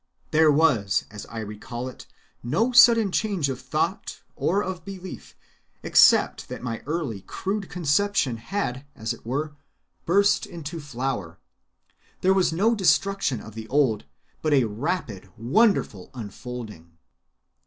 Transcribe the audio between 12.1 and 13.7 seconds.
There was no destruction of the